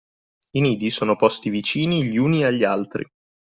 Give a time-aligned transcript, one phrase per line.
[0.53, 3.05] I nidi sono posti vicini gli uni agli altri